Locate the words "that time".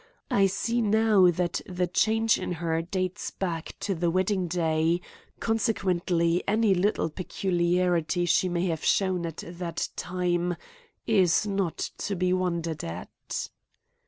9.45-10.55